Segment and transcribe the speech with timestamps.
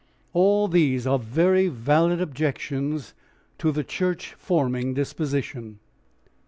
[0.33, 3.13] All these are very valid objections
[3.59, 5.77] to the church forming disposition.